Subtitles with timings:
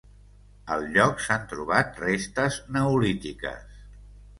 [0.75, 3.83] Al lloc s'han trobat restes neolítiques.